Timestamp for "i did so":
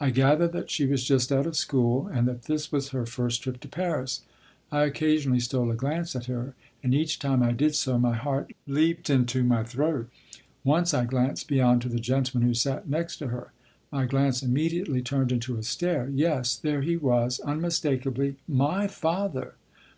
7.42-7.98